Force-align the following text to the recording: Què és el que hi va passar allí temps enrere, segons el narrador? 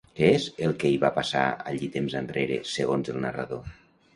Què 0.19 0.27
és 0.35 0.45
el 0.67 0.71
que 0.83 0.89
hi 0.93 0.95
va 1.03 1.11
passar 1.17 1.43
allí 1.73 1.91
temps 1.99 2.15
enrere, 2.23 2.59
segons 2.73 3.13
el 3.15 3.21
narrador? 3.27 3.71